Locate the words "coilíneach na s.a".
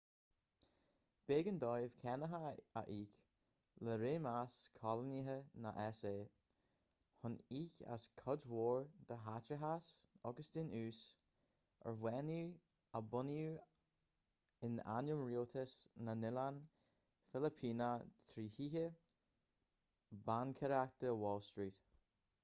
4.77-6.13